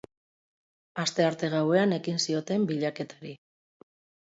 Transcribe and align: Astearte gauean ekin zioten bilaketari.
Astearte 1.03 1.51
gauean 1.57 1.95
ekin 1.99 2.19
zioten 2.25 2.67
bilaketari. 2.73 3.39